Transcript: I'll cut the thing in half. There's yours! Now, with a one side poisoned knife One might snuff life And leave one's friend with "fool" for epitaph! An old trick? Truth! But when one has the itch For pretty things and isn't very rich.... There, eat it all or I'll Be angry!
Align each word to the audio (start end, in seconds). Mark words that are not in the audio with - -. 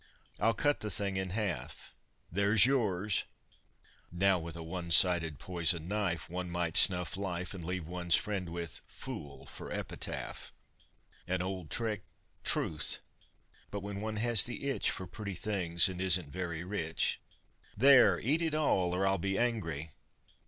I'll 0.39 0.55
cut 0.55 0.79
the 0.79 0.89
thing 0.89 1.15
in 1.15 1.29
half. 1.29 1.93
There's 2.31 2.65
yours! 2.65 3.25
Now, 4.11 4.39
with 4.39 4.55
a 4.55 4.63
one 4.63 4.89
side 4.89 5.37
poisoned 5.37 5.87
knife 5.87 6.27
One 6.27 6.49
might 6.49 6.75
snuff 6.75 7.15
life 7.15 7.53
And 7.53 7.63
leave 7.63 7.85
one's 7.85 8.15
friend 8.15 8.49
with 8.49 8.81
"fool" 8.87 9.45
for 9.45 9.71
epitaph! 9.71 10.51
An 11.27 11.43
old 11.43 11.69
trick? 11.69 12.01
Truth! 12.43 13.01
But 13.69 13.81
when 13.83 14.01
one 14.01 14.15
has 14.15 14.43
the 14.43 14.67
itch 14.67 14.89
For 14.89 15.05
pretty 15.05 15.35
things 15.35 15.87
and 15.87 16.01
isn't 16.01 16.31
very 16.31 16.63
rich.... 16.63 17.21
There, 17.77 18.19
eat 18.19 18.41
it 18.41 18.55
all 18.55 18.95
or 18.95 19.05
I'll 19.05 19.19
Be 19.19 19.37
angry! 19.37 19.91